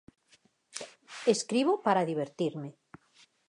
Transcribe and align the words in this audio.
Escribo 1.33 1.73
para 1.85 2.07
divertirme. 2.11 2.69